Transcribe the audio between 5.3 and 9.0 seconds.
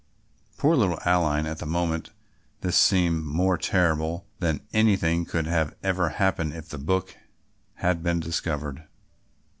could have happened if the book had been discovered.